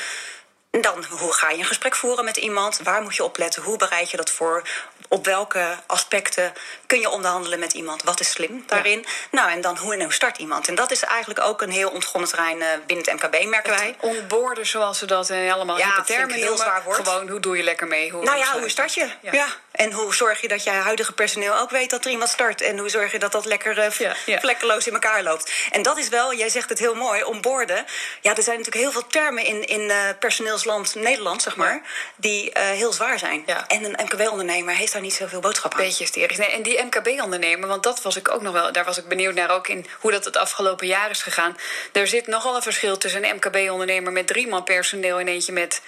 Dan, 0.71 1.05
hoe 1.11 1.33
ga 1.33 1.51
je 1.51 1.59
een 1.59 1.65
gesprek 1.65 1.95
voeren 1.97 2.25
met 2.25 2.37
iemand? 2.37 2.81
Waar 2.83 3.03
moet 3.03 3.17
je 3.17 3.25
op 3.25 3.37
letten? 3.39 3.63
Hoe 3.63 3.77
bereid 3.77 4.11
je 4.11 4.17
dat 4.17 4.31
voor? 4.31 4.63
Op 5.09 5.25
welke 5.25 5.77
aspecten 5.87 6.53
kun 6.87 7.01
je 7.01 7.09
onderhandelen 7.09 7.59
met 7.59 7.73
iemand? 7.73 8.03
Wat 8.03 8.21
is 8.21 8.31
slim 8.31 8.65
daarin? 8.67 9.07
Nou, 9.31 9.51
en 9.51 9.61
dan 9.61 9.77
hoe 9.77 9.95
en 9.95 10.03
hoe 10.03 10.13
start 10.13 10.39
iemand? 10.39 10.69
En 10.69 10.75
dat 10.75 10.91
is 10.91 11.03
eigenlijk 11.03 11.41
ook 11.41 11.63
een 11.63 11.71
heel 11.71 11.91
ontgonnen 11.91 12.29
terrein 12.31 12.63
eh, 12.63 12.69
binnen 12.87 13.11
het 13.11 13.23
MKB, 13.23 13.45
merken 13.45 13.75
wij. 13.75 13.97
Onboorden, 14.01 14.67
zoals 14.67 14.99
ze 14.99 15.07
dat 15.07 15.31
eh, 15.31 15.53
allemaal 15.53 15.79
Ja, 15.79 15.85
vind 15.85 15.99
ik 15.99 16.17
termen 16.17 16.35
heel 16.35 16.45
noemen. 16.45 16.65
zwaar 16.65 16.83
woord. 16.83 16.97
Gewoon, 16.97 17.29
hoe 17.29 17.41
doe 17.41 17.57
je 17.57 17.63
lekker 17.63 17.87
mee? 17.87 18.11
Hoe 18.11 18.25
Nou 18.25 18.39
ja, 18.39 18.59
hoe 18.59 18.69
start 18.69 18.95
je? 18.95 19.09
Ja. 19.21 19.33
Ja. 19.33 19.47
En 19.79 19.93
hoe 19.93 20.15
zorg 20.15 20.41
je 20.41 20.49
dat 20.49 20.65
je 20.65 20.71
huidige 20.71 21.13
personeel 21.13 21.59
ook 21.59 21.71
weet 21.71 21.91
dat 21.91 22.05
er 22.05 22.11
iemand 22.11 22.31
start? 22.31 22.61
En 22.61 22.79
hoe 22.79 22.89
zorg 22.89 23.13
je 23.13 23.19
dat 23.19 23.33
dat 23.33 23.45
lekker 23.45 23.93
Ja, 23.99 24.15
ja. 24.27 24.41
vlekkeloos 24.41 24.87
in 24.87 24.93
elkaar 24.93 25.23
loopt? 25.23 25.53
En 25.71 25.83
dat 25.83 25.99
is 25.99 26.09
wel, 26.09 26.35
jij 26.35 26.49
zegt 26.49 26.69
het 26.69 26.79
heel 26.79 26.95
mooi, 26.95 27.25
onboorden. 27.25 27.85
Ja, 28.21 28.37
er 28.37 28.43
zijn 28.43 28.57
natuurlijk 28.57 28.85
heel 28.85 28.93
veel 28.93 29.07
termen 29.07 29.45
in, 29.45 29.67
in 29.67 29.91
eh, 29.91 29.99
personeelsland 30.21 30.95
Nederland, 30.95 31.43
zeg 31.43 31.57
maar, 31.57 31.83
die 32.17 32.53
eh, 32.53 32.63
heel 32.67 32.93
zwaar 32.93 33.19
zijn. 33.19 33.47
En 33.69 33.85
een 33.85 34.05
MKB-ondernemer 34.05 34.75
heeft 34.75 34.93
daar 34.93 35.03
niet 35.03 35.15
zoveel 35.15 35.41
boodschap 35.41 35.73
aan. 35.73 35.79
Beetje 35.81 36.05
hysterisch. 36.05 36.37
Nee, 36.37 36.51
en 36.51 36.63
die 36.63 36.83
MKB-ondernemer, 36.83 37.69
want 37.69 37.83
dat 37.83 38.03
was 38.03 38.17
ik 38.17 38.31
ook 38.31 38.43
nog 38.43 38.53
wel, 38.53 38.73
daar 38.73 38.85
was 38.85 38.99
ik 38.99 39.09
benieuwd 39.09 39.35
naar 39.35 39.51
ook 39.51 39.69
in 39.69 39.87
hoe 40.01 40.11
dat 40.11 40.25
het 40.25 40.37
afgelopen 40.37 40.87
jaar 40.87 41.11
is 41.11 41.23
gegaan. 41.23 41.57
Er 41.93 42.07
zit 42.07 42.27
nogal 42.27 42.57
een 42.57 42.63
verschil 42.63 42.99
tussen 42.99 43.25
een 43.25 43.35
MKB-ondernemer 43.37 44.13
met 44.13 44.27
drie 44.27 44.49
man 44.49 44.65
personeel 44.65 45.19
en 45.19 45.29
eentje 45.29 45.53
met 45.53 45.81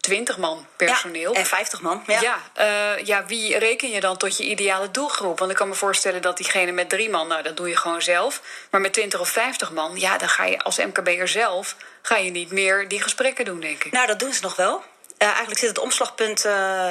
twintig 0.00 0.38
man 0.38 0.66
personeel. 0.76 1.32
Ja, 1.32 1.38
en 1.38 1.46
50 1.46 1.80
man. 1.80 2.02
Ja. 2.06 2.20
Ja, 2.20 2.38
eh, 2.54 3.04
ja, 3.04 3.26
wie 3.26 3.58
reken 3.58 3.90
je 3.90 4.00
dan 4.00 4.16
tot 4.16 4.36
je 4.36 4.44
ideale 4.44 4.90
doelgroep? 4.90 5.38
Want 5.38 5.50
ik 5.50 5.56
kan 5.56 5.68
me 5.68 5.74
voorstellen 5.74 6.22
dat 6.22 6.36
diegene 6.36 6.72
met 6.72 6.88
drie 6.88 7.10
man, 7.10 7.28
nou, 7.28 7.42
dat 7.42 7.56
doe 7.56 7.68
je 7.68 7.76
gewoon 7.76 8.02
zelf. 8.02 8.42
Maar 8.70 8.80
met 8.80 8.92
twintig 8.92 9.20
of 9.20 9.28
vijftig 9.28 9.70
man, 9.70 10.00
ja, 10.00 10.18
dan 10.18 10.28
ga 10.28 10.44
je 10.44 10.58
als 10.58 10.76
MKB'er 10.76 11.28
zelf... 11.28 11.76
ga 12.02 12.16
je 12.16 12.30
niet 12.30 12.50
meer 12.50 12.88
die 12.88 13.02
gesprekken 13.02 13.44
doen, 13.44 13.60
denk 13.60 13.84
ik. 13.84 13.92
Nou, 13.92 14.06
dat 14.06 14.18
doen 14.18 14.32
ze 14.32 14.42
nog 14.42 14.56
wel. 14.56 14.84
Eh, 15.18 15.28
eigenlijk 15.28 15.58
zit 15.58 15.68
het 15.68 15.78
omslagpunt 15.78 16.44
eh, 16.44 16.90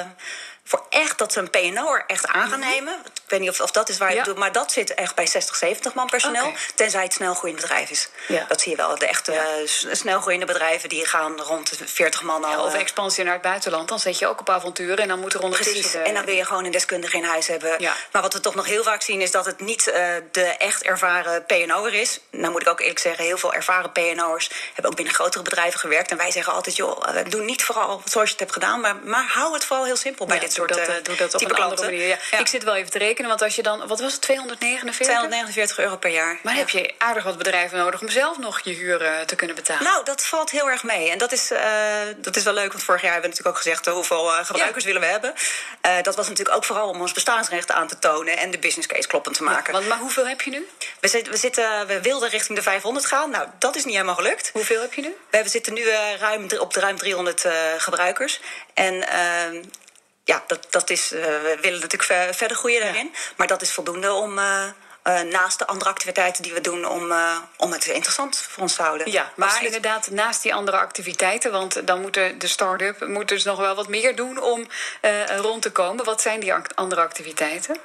voor 0.68 0.86
echt 0.90 1.18
dat 1.18 1.32
ze 1.32 1.38
een 1.38 1.50
PNO 1.50 1.94
er 1.94 2.04
echt 2.06 2.26
aan 2.26 2.48
gaan 2.48 2.60
nemen. 2.60 2.94
Ik 3.04 3.34
weet 3.34 3.40
niet 3.40 3.50
of, 3.50 3.60
of 3.60 3.70
dat 3.70 3.88
is 3.88 3.98
waar 3.98 4.08
je 4.08 4.14
Ja. 4.14 4.20
het 4.20 4.28
doet, 4.28 4.38
maar 4.38 4.52
dat 4.52 4.72
zit 4.72 4.94
echt 4.94 5.14
bij 5.14 5.26
60, 5.26 5.56
70 5.56 5.94
man 5.94 6.06
personeel. 6.06 6.52
Tenzij 6.74 7.02
het 7.02 7.12
snel 7.12 7.34
groeiend 7.34 7.60
bedrijf 7.60 7.90
is. 7.90 8.08
Ja. 8.28 8.44
Dat 8.48 8.60
zie 8.60 8.70
je 8.70 8.76
wel. 8.76 8.98
De 8.98 9.06
echte 9.06 9.32
Ja. 9.32 9.42
eh, 9.42 9.48
s- 9.66 9.86
snel 9.90 10.20
groeiende 10.20 10.46
bedrijven 10.46 10.88
die 10.88 11.06
gaan 11.06 11.40
rond 11.40 11.78
de 11.78 11.88
40 11.88 12.22
man 12.22 12.44
al. 12.44 12.64
Of 12.64 12.74
eh, 12.74 12.80
expansie 12.80 13.24
naar 13.24 13.32
het 13.32 13.42
buitenland, 13.42 13.88
dan 13.88 13.98
zet 14.00 14.18
je 14.18 14.26
ook 14.26 14.40
op 14.40 14.50
avonturen... 14.50 14.98
en 14.98 15.08
dan 15.08 15.20
moet 15.20 15.34
er 15.34 15.42
ondertussen... 15.42 15.80
Precies, 15.80 15.94
en 16.08 16.14
dan 16.14 16.24
wil 16.24 16.34
je 16.34 16.44
gewoon 16.44 16.64
een 16.64 16.70
deskundige 16.70 17.16
in 17.16 17.24
huis 17.24 17.46
hebben. 17.46 17.74
Ja. 17.80 17.94
Maar 18.12 18.22
wat 18.22 18.32
we 18.32 18.40
toch 18.40 18.54
nog 18.54 18.66
heel 18.66 18.82
vaak 18.82 19.02
zien 19.02 19.20
is 19.20 19.30
dat 19.30 19.46
het 19.46 19.60
niet 19.60 19.86
eh, 19.88 20.14
de 20.32 20.42
echt 20.44 20.82
ervaren 20.82 21.44
PNO'er 21.46 21.94
is. 21.94 22.20
Nou 22.30 22.52
moet 22.52 22.62
ik 22.62 22.68
ook 22.68 22.80
eerlijk 22.80 22.98
zeggen, 22.98 23.24
heel 23.24 23.38
veel 23.38 23.54
ervaren 23.54 23.92
PNO'ers 23.92 24.50
hebben 24.66 24.90
ook 24.90 24.96
binnen 24.96 25.14
grotere 25.14 25.42
bedrijven 25.42 25.80
gewerkt. 25.80 26.10
En 26.10 26.16
wij 26.16 26.30
zeggen 26.30 26.52
altijd, 26.52 26.76
joh, 26.76 27.02
doe 27.28 27.42
niet 27.42 27.64
vooral 27.64 28.02
zoals 28.04 28.26
je 28.26 28.32
het 28.32 28.40
hebt 28.40 28.52
gedaan, 28.52 28.80
maar, 28.80 28.96
maar 28.96 29.24
hou 29.28 29.52
het 29.54 29.64
vooral 29.64 29.84
heel 29.84 29.96
simpel 29.96 30.26
bij 30.26 30.38
dit 30.38 30.54
doe 30.54 30.57
soort 30.58 30.68
dat, 30.68 30.78
eh, 30.78 30.96
eh, 30.96 31.04
doe 31.04 31.16
dat 31.16 31.34
op 31.34 31.50
een 31.50 31.56
andere 31.56 31.82
manier. 31.82 32.06
Ja. 32.06 32.18
Ja. 32.30 32.38
Ik 32.38 32.46
zit 32.46 32.64
wel 32.64 32.74
even 32.74 32.90
te 32.90 32.98
rekenen, 32.98 33.28
want 33.28 33.42
als 33.42 33.56
je 33.56 33.62
dan... 33.62 33.86
Wat 33.86 34.00
was 34.00 34.12
het, 34.12 34.22
249? 34.22 35.06
249 35.06 35.78
euro 35.78 35.96
per 35.96 36.10
jaar. 36.10 36.38
Maar 36.42 36.52
Ja. 36.52 36.58
heb 36.58 36.68
je 36.68 36.94
aardig 36.98 37.24
wat 37.24 37.38
bedrijven 37.38 37.78
nodig 37.78 38.00
om 38.00 38.08
zelf 38.08 38.38
nog 38.38 38.60
je 38.60 38.72
huur 38.72 39.22
te 39.26 39.36
kunnen 39.36 39.56
betalen? 39.56 39.84
Nou, 39.84 40.04
dat 40.04 40.24
valt 40.24 40.50
heel 40.50 40.70
erg 40.70 40.82
mee. 40.82 41.10
En 41.10 41.18
dat 41.18 41.32
is, 41.32 41.50
eh, 41.50 41.62
dat 42.16 42.36
is 42.36 42.42
wel 42.42 42.54
leuk, 42.54 42.72
want 42.72 42.84
vorig 42.84 43.02
jaar 43.02 43.12
hebben 43.12 43.30
we 43.30 43.36
natuurlijk 43.36 43.56
ook 43.56 43.62
gezegd... 43.62 43.86
hoeveel 43.86 44.26
gebruikers 44.44 44.84
willen 44.84 45.00
we 45.00 45.06
hebben. 45.06 45.34
Dat 46.02 46.16
was 46.16 46.28
natuurlijk 46.28 46.56
ook 46.56 46.64
vooral 46.64 46.88
om 46.88 47.00
ons 47.00 47.12
bestaansrecht 47.12 47.70
aan 47.72 47.88
te 47.88 47.98
tonen... 47.98 48.36
en 48.38 48.50
de 48.50 48.58
business 48.58 48.88
case 48.88 49.08
kloppend 49.08 49.36
te 49.36 49.42
maken. 49.42 49.72
Want, 49.72 49.88
maar 49.88 49.98
hoeveel 49.98 50.26
heb 50.26 50.40
je 50.40 50.50
nu? 50.50 50.68
We, 51.00 51.08
zitten, 51.08 51.32
we, 51.32 51.38
zitten, 51.38 51.86
we 51.86 52.00
wilden 52.00 52.28
richting 52.28 52.58
de 52.58 52.64
500 52.64 53.06
gaan. 53.06 53.30
Nou, 53.30 53.48
dat 53.58 53.76
is 53.76 53.84
niet 53.84 53.94
helemaal 53.94 54.14
gelukt. 54.14 54.50
Hoeveel 54.52 54.80
heb 54.80 54.94
je 54.94 55.00
nu? 55.00 55.16
We 55.30 55.48
zitten 55.48 55.72
nu 55.72 55.90
ruim, 56.18 56.48
op 56.58 56.74
de 56.74 56.80
ruim 56.80 56.96
300 56.96 57.44
eh, 57.44 57.52
gebruikers. 57.78 58.40
En 58.74 59.08
ehm, 59.08 59.62
ja, 60.28 60.44
dat, 60.46 60.66
dat 60.70 60.90
is, 60.90 61.12
eh, 61.12 61.20
we 61.20 61.58
willen 61.60 61.80
natuurlijk 61.80 62.02
ver- 62.02 62.34
verder 62.34 62.56
groeien 62.56 62.80
daarin. 62.80 63.14
Maar 63.36 63.46
dat 63.46 63.62
is 63.62 63.72
voldoende 63.72 64.12
om... 64.12 64.38
eh, 65.08 65.20
naast 65.20 65.58
de 65.58 65.66
andere 65.66 65.90
activiteiten 65.90 66.42
die 66.42 66.52
we 66.52 66.60
doen 66.60 66.86
om, 66.86 67.12
eh, 67.12 67.36
om 67.56 67.72
het 67.72 67.86
interessant 67.86 68.38
voor 68.38 68.62
ons 68.62 68.74
te 68.74 68.82
houden. 68.82 69.10
Ja, 69.10 69.32
maar 69.36 69.48
Absoluut. 69.48 69.74
inderdaad, 69.74 70.10
naast 70.10 70.42
die 70.42 70.54
andere 70.54 70.76
activiteiten, 70.76 71.52
want 71.52 71.86
dan 71.86 72.00
moeten 72.00 72.38
de 72.38 72.46
start-up 72.46 73.06
moet 73.06 73.28
dus 73.28 73.44
nog 73.44 73.58
wel 73.58 73.74
wat 73.74 73.88
meer 73.88 74.16
doen 74.16 74.40
om 74.40 74.66
eh, 75.00 75.36
rond 75.36 75.62
te 75.62 75.70
komen. 75.70 76.04
Wat 76.04 76.20
zijn 76.20 76.40
die 76.40 76.52
andere 76.74 77.00
activiteiten? 77.00 77.76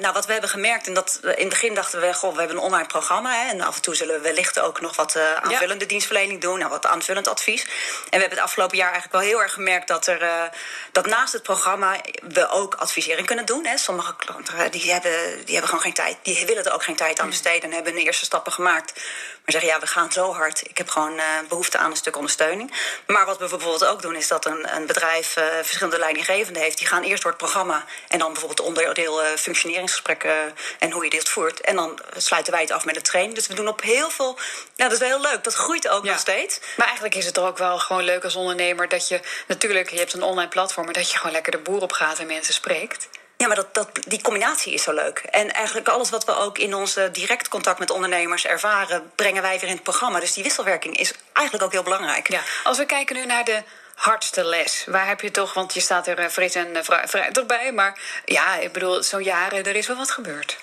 Nou, 0.00 0.12
wat 0.12 0.26
we 0.26 0.32
hebben 0.32 0.50
gemerkt, 0.50 0.86
en 0.86 0.94
dat 0.94 1.18
in 1.22 1.30
het 1.30 1.48
begin 1.48 1.74
dachten 1.74 2.00
we, 2.00 2.14
goh, 2.14 2.32
we 2.32 2.38
hebben 2.38 2.56
een 2.56 2.62
online 2.62 2.86
programma. 2.86 3.32
Hè, 3.32 3.48
en 3.50 3.60
af 3.60 3.76
en 3.76 3.82
toe 3.82 3.94
zullen 3.94 4.14
we 4.14 4.20
wellicht 4.20 4.60
ook 4.60 4.80
nog 4.80 4.96
wat 4.96 5.18
aanvullende 5.42 5.86
dienstverlening 5.86 6.40
doen, 6.40 6.58
nou, 6.58 6.70
wat 6.70 6.86
aanvullend 6.86 7.28
advies. 7.28 7.62
En 7.62 7.70
we 8.10 8.18
hebben 8.18 8.30
het 8.30 8.46
afgelopen 8.46 8.76
jaar 8.76 8.92
eigenlijk 8.92 9.22
wel 9.22 9.30
heel 9.30 9.42
erg 9.42 9.52
gemerkt 9.52 9.88
dat 9.88 10.06
er 10.06 10.50
dat 10.92 11.06
naast 11.06 11.32
het 11.32 11.42
programma 11.42 11.96
we 12.22 12.48
ook 12.48 12.74
advisering 12.74 13.26
kunnen 13.26 13.46
doen. 13.46 13.66
Hè. 13.66 13.76
Sommige 13.76 14.16
klanten 14.16 14.70
die 14.70 14.92
hebben, 14.92 15.12
die 15.44 15.52
hebben 15.52 15.68
gewoon 15.68 15.80
geen 15.80 15.92
tijd, 15.92 16.16
die 16.22 16.46
willen 16.46 16.64
er 16.70 16.76
ook 16.76 16.84
geen 16.84 16.96
tijd 16.96 17.20
aan 17.20 17.28
besteden 17.28 17.62
en 17.62 17.72
hebben 17.72 17.94
de 17.94 18.02
eerste 18.02 18.24
stappen 18.24 18.52
gemaakt. 18.52 18.92
Maar 18.94 19.60
zeggen, 19.60 19.70
ja, 19.70 19.80
we 19.80 19.86
gaan 19.86 20.12
zo 20.12 20.32
hard. 20.34 20.68
Ik 20.68 20.78
heb 20.78 20.88
gewoon 20.88 21.18
eh, 21.18 21.24
behoefte 21.48 21.78
aan 21.78 21.90
een 21.90 21.96
stuk 21.96 22.16
ondersteuning. 22.16 22.72
Maar 23.06 23.26
wat 23.26 23.38
we 23.38 23.48
bijvoorbeeld 23.48 23.84
ook 23.86 24.02
doen, 24.02 24.16
is 24.16 24.28
dat 24.28 24.44
een, 24.46 24.74
een 24.76 24.86
bedrijf 24.86 25.36
eh, 25.36 25.44
verschillende 25.62 25.98
leidinggevenden 25.98 26.62
heeft. 26.62 26.78
Die 26.78 26.86
gaan 26.86 27.02
eerst 27.02 27.22
door 27.22 27.30
het 27.30 27.40
programma 27.40 27.84
en 28.08 28.18
dan 28.18 28.32
bijvoorbeeld 28.32 28.60
onderdeel 28.68 29.22
eh, 29.22 29.36
functioneringsgesprekken 29.36 30.54
en 30.78 30.90
hoe 30.90 31.04
je 31.04 31.10
dit 31.10 31.28
voert. 31.28 31.60
En 31.60 31.76
dan 31.76 32.00
sluiten 32.16 32.52
wij 32.52 32.62
het 32.62 32.70
af 32.70 32.84
met 32.84 32.94
het 32.94 33.04
trainen. 33.04 33.34
Dus 33.34 33.46
we 33.46 33.54
doen 33.54 33.68
op 33.68 33.82
heel 33.82 34.10
veel. 34.10 34.34
Nou, 34.34 34.90
dat 34.90 34.92
is 34.92 34.98
wel 34.98 35.08
heel 35.08 35.30
leuk. 35.30 35.44
Dat 35.44 35.54
groeit 35.54 35.88
ook 35.88 36.04
Ja. 36.04 36.10
nog 36.10 36.20
steeds. 36.20 36.60
Maar 36.76 36.86
eigenlijk 36.86 37.14
is 37.16 37.24
het 37.24 37.34
toch 37.34 37.46
ook 37.46 37.58
wel 37.58 37.78
gewoon 37.78 38.02
leuk 38.02 38.24
als 38.24 38.36
ondernemer 38.36 38.88
dat 38.88 39.08
je 39.08 39.20
natuurlijk, 39.46 39.90
je 39.90 39.98
hebt 39.98 40.12
een 40.12 40.22
online 40.22 40.48
platform, 40.48 40.84
maar 40.84 40.94
dat 40.94 41.10
je 41.10 41.16
gewoon 41.16 41.32
lekker 41.32 41.52
de 41.52 41.58
boer 41.58 41.80
op 41.82 41.92
gaat 41.92 42.18
en 42.18 42.26
mensen 42.26 42.54
spreekt. 42.54 43.08
Ja, 43.40 43.46
maar 43.46 43.56
dat, 43.56 43.74
dat, 43.74 43.88
die 44.06 44.20
combinatie 44.22 44.72
is 44.74 44.82
zo 44.82 44.92
leuk. 44.92 45.18
En 45.18 45.52
eigenlijk 45.52 45.88
alles 45.88 46.10
wat 46.10 46.24
we 46.24 46.36
ook 46.36 46.58
in 46.58 46.74
ons 46.74 46.98
direct 47.12 47.48
contact 47.48 47.78
met 47.78 47.90
ondernemers 47.90 48.46
ervaren, 48.46 49.10
brengen 49.14 49.42
wij 49.42 49.58
weer 49.58 49.68
in 49.68 49.74
het 49.74 49.82
programma. 49.82 50.20
Dus 50.20 50.32
die 50.32 50.42
wisselwerking 50.42 50.96
is 50.96 51.12
eigenlijk 51.32 51.64
ook 51.66 51.72
heel 51.72 51.82
belangrijk. 51.82 52.28
Ja, 52.30 52.40
als 52.64 52.78
we 52.78 52.86
kijken 52.86 53.16
nu 53.16 53.26
naar 53.26 53.44
de 53.44 53.62
hardste 53.94 54.44
les, 54.44 54.84
waar 54.86 55.06
heb 55.06 55.20
je 55.20 55.30
toch, 55.30 55.54
want 55.54 55.74
je 55.74 55.80
staat 55.80 56.06
er 56.06 56.18
eh, 56.18 56.28
fris 56.28 56.54
en 56.54 56.76
eh, 56.76 56.82
vrij- 56.82 57.08
fruitig 57.08 57.46
bij, 57.46 57.72
maar 57.72 57.98
ja, 58.24 58.56
ik 58.56 58.72
bedoel, 58.72 59.02
zo'n 59.02 59.22
jaren, 59.22 59.64
er 59.64 59.76
is 59.76 59.86
wel 59.86 59.96
wat 59.96 60.10
gebeurd. 60.10 60.56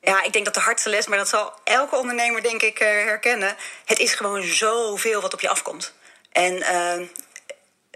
Ja, 0.00 0.22
ik 0.22 0.32
denk 0.32 0.44
dat 0.44 0.54
de 0.54 0.60
hardste 0.60 0.88
les, 0.88 1.06
maar 1.06 1.18
dat 1.18 1.28
zal 1.28 1.52
elke 1.64 1.96
ondernemer 1.96 2.42
denk 2.42 2.62
ik 2.62 2.78
eh, 2.80 2.88
herkennen. 2.88 3.56
Het 3.84 3.98
is 3.98 4.14
gewoon 4.14 4.42
zoveel 4.42 5.20
wat 5.20 5.32
op 5.32 5.40
je 5.40 5.48
afkomt. 5.48 5.92
En 6.32 6.62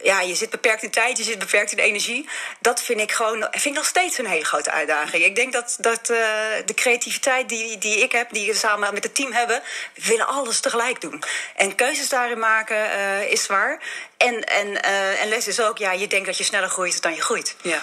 ja, 0.07 0.21
je 0.21 0.35
zit 0.35 0.51
beperkt 0.51 0.83
in 0.83 0.91
tijd, 0.91 1.19
je 1.19 1.25
zit 1.25 1.39
beperkt 1.39 1.73
in 1.73 1.79
energie. 1.79 2.29
Dat 2.61 2.83
vind 2.83 3.01
ik 3.01 3.13
gewoon 3.13 3.49
vind 3.51 3.65
ik 3.65 3.75
nog 3.75 3.87
steeds 3.87 4.19
een 4.19 4.27
hele 4.27 4.45
grote 4.45 4.71
uitdaging. 4.71 5.25
Ik 5.25 5.37
denk 5.37 5.53
dat, 5.53 5.77
dat 5.81 6.11
eh, 6.11 6.19
de 6.65 6.75
creativiteit 6.75 7.49
die, 7.49 7.79
die 7.79 8.03
ik 8.03 8.13
heb, 8.13 8.33
die 8.33 8.51
we 8.51 8.55
samen 8.57 8.95
met 8.95 9.05
het 9.05 9.15
team 9.15 9.33
hebben, 9.33 9.63
we 9.95 10.09
willen 10.09 10.27
alles 10.27 10.61
tegelijk 10.61 11.01
doen. 11.01 11.23
En 11.57 11.75
keuzes 11.75 12.09
daarin 12.09 12.39
maken 12.39 12.91
eh, 12.91 13.31
is 13.31 13.43
zwaar. 13.43 13.83
En, 14.17 14.45
en, 14.45 14.83
eh, 14.83 15.23
en 15.23 15.29
les 15.29 15.47
is 15.47 15.61
ook, 15.61 15.79
ja, 15.79 15.93
je 15.93 16.07
denkt 16.07 16.27
dat 16.27 16.39
je 16.39 16.45
sneller 16.45 16.69
groeit 16.69 17.03
dan 17.03 17.15
je 17.15 17.23
groeit. 17.23 17.57
Ja. 17.63 17.83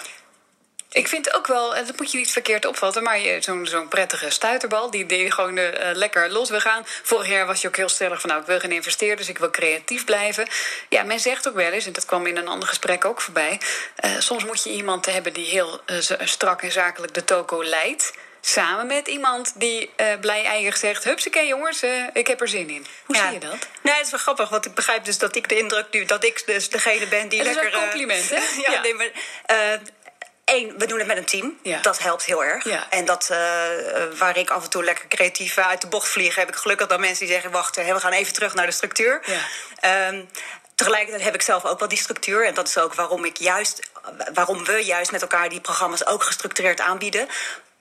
Ik 0.94 1.08
vind 1.08 1.34
ook 1.34 1.48
wel, 1.48 1.76
en 1.76 1.86
dat 1.86 1.98
moet 1.98 2.12
je 2.12 2.18
niet 2.18 2.32
verkeerd 2.32 2.66
opvatten, 2.66 3.04
maar 3.04 3.20
zo'n 3.40 3.66
zo'n 3.66 3.88
prettige 3.88 4.30
stuiterbal 4.30 4.92
die, 4.92 5.06
die 5.06 5.32
gewoon 5.32 5.58
eh, 5.58 5.96
lekker 5.96 6.32
los 6.32 6.50
wil 6.50 6.60
gaan. 6.60 6.86
Vorig 7.04 7.28
jaar 7.28 7.46
was 7.46 7.62
je 7.62 7.68
ook 7.68 7.76
heel 7.76 7.90
stellig 7.90 8.20
van, 8.22 8.30
nou, 8.30 8.42
ik 8.42 8.48
wil 8.48 8.60
geen 8.60 8.72
investeren, 8.72 9.18
dus 9.18 9.30
ik 9.30 9.38
wil 9.38 9.50
creatief 9.50 10.06
blijven. 10.06 10.48
Ja, 10.90 11.04
men 11.04 11.20
zegt 11.20 11.48
ook 11.48 11.56
wel 11.56 11.72
eens, 11.72 11.86
en 11.86 11.92
dat 11.94 12.06
kwam 12.06 12.28
in 12.28 12.38
een 12.38 12.48
ander 12.48 12.68
gesprek 12.68 13.06
ook 13.06 13.22
voorbij, 13.22 13.60
eh, 13.96 14.12
soms 14.20 14.46
moet 14.46 14.64
je 14.64 14.70
iemand 14.70 15.06
hebben 15.06 15.34
die 15.34 15.46
heel 15.46 15.82
strak 16.24 16.62
en 16.62 16.72
zakelijk 16.72 17.14
de 17.14 17.24
toko 17.24 17.64
leidt. 17.64 18.14
Samen 18.42 18.88
met 18.88 19.08
iemand 19.08 19.54
die 19.56 19.90
blij-eigen 20.22 20.78
zegt: 20.80 21.04
Hupsakee, 21.04 21.48
jongens, 21.48 21.84
ik 22.14 22.28
heb 22.28 22.42
er 22.42 22.48
zin 22.48 22.70
in. 22.70 22.86
Hoe 23.06 23.16
Ja. 23.16 23.24
zie 23.24 23.34
je 23.34 23.40
dat? 23.40 23.58
Nee, 23.82 23.94
het 23.96 24.06
is 24.06 24.12
wel 24.12 24.20
grappig, 24.20 24.50
want 24.50 24.66
ik 24.66 24.74
begrijp 24.74 25.06
dus 25.06 25.18
dat 25.18 25.36
ik 25.36 25.50
de 25.50 25.58
indruk 25.58 25.86
nu 25.92 26.06
dat 26.06 26.24
ik 26.24 26.44
dus 26.46 26.70
degene 26.70 27.08
ben 27.08 27.30
die 27.30 27.40
is 27.40 27.46
lekker. 27.46 27.66
een 27.66 27.72
eh, 27.74 27.80
compliment, 27.82 28.30
hè? 28.30 28.36
ja, 28.66 28.72
Ja. 28.72 28.82
nee, 28.82 28.94
maar. 28.94 29.10
Eh, 30.54 30.74
we 30.78 30.86
doen 30.86 30.98
het 30.98 31.08
met 31.08 31.18
een 31.18 31.26
team. 31.26 31.58
Ja. 31.62 31.82
Dat 31.82 32.00
helpt 32.00 32.26
heel 32.26 32.44
erg. 32.44 32.64
Ja. 32.64 32.90
En 32.90 33.06
dat, 33.06 33.28
eh, 33.30 34.04
eh, 34.04 34.12
waar 34.18 34.38
ik 34.38 34.50
af 34.50 34.64
en 34.64 34.70
toe 34.70 34.84
lekker 34.84 35.08
creatief 35.08 35.58
uit 35.58 35.82
de 35.82 35.88
bocht 35.88 36.08
vlieg, 36.08 36.36
heb 36.36 36.48
ik 36.48 36.56
gelukkig 36.56 36.88
dan 36.88 37.00
mensen 37.00 37.26
die 37.26 37.34
zeggen: 37.34 37.52
wacht, 37.52 37.76
we 37.76 38.00
gaan 38.00 38.12
even 38.12 38.34
terug 38.34 38.54
naar 38.54 38.66
de 38.66 38.72
structuur. 38.72 39.22
Ja. 39.26 39.40
Ehm, 39.80 40.24
tegelijkertijd 40.76 41.24
heb 41.24 41.34
ik 41.34 41.42
zelf 41.42 41.66
ook 41.66 41.80
wel 41.80 41.88
die 41.88 41.98
structuur. 41.98 42.46
En 42.46 42.54
dat 42.54 42.68
is 42.68 42.78
ook 42.78 42.94
waarom 42.94 43.26
ik 43.26 43.38
juist, 43.38 43.90
waarom 44.34 44.66
we 44.66 44.86
juist 44.86 45.12
met 45.12 45.22
elkaar 45.22 45.50
die 45.50 45.62
programma's 45.62 46.06
ook 46.06 46.24
gestructureerd 46.24 46.80
aanbieden. 46.80 47.28